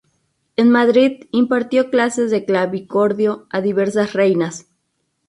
En 0.55 0.71
Madrid 0.71 1.27
impartió 1.29 1.91
clases 1.91 2.31
de 2.31 2.43
clavicordio 2.43 3.45
a 3.51 3.61
diversas 3.61 4.13
reinas. 4.13 4.65